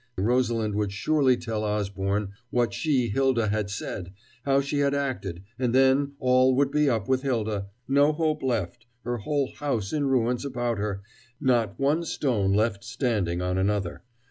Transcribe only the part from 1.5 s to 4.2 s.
Osborne what she, Hylda, had said,